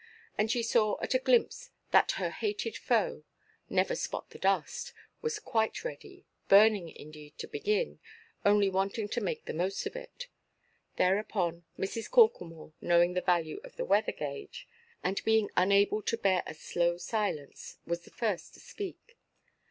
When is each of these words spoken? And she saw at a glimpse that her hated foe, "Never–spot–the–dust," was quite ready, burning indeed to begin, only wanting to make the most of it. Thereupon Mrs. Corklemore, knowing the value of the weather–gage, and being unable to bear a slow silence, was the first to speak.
And 0.35 0.49
she 0.49 0.63
saw 0.63 0.97
at 0.99 1.13
a 1.13 1.19
glimpse 1.19 1.69
that 1.91 2.13
her 2.13 2.31
hated 2.31 2.75
foe, 2.75 3.23
"Never–spot–the–dust," 3.69 4.93
was 5.21 5.37
quite 5.37 5.83
ready, 5.83 6.25
burning 6.47 6.89
indeed 6.89 7.37
to 7.37 7.47
begin, 7.47 7.99
only 8.43 8.67
wanting 8.67 9.07
to 9.09 9.21
make 9.21 9.45
the 9.45 9.53
most 9.53 9.85
of 9.85 9.95
it. 9.95 10.25
Thereupon 10.95 11.65
Mrs. 11.77 12.09
Corklemore, 12.09 12.73
knowing 12.81 13.13
the 13.13 13.21
value 13.21 13.59
of 13.63 13.75
the 13.75 13.85
weather–gage, 13.85 14.67
and 15.03 15.23
being 15.23 15.51
unable 15.55 16.01
to 16.01 16.17
bear 16.17 16.41
a 16.47 16.55
slow 16.55 16.97
silence, 16.97 17.77
was 17.85 18.01
the 18.01 18.09
first 18.09 18.55
to 18.55 18.59
speak. 18.59 19.19